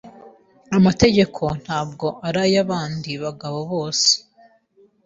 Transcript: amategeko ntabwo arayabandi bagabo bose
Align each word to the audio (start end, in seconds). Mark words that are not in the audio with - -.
amategeko 0.77 1.43
ntabwo 1.63 2.07
arayabandi 2.27 3.11
bagabo 3.23 3.59
bose 3.71 4.11